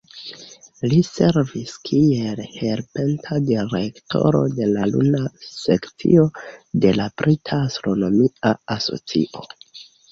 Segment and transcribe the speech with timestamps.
[0.85, 5.23] Ll servis kiel Helpanta Direktoro de la Luna
[5.61, 6.25] Sekcio
[6.87, 9.49] de la Brita Astronomia Asocio.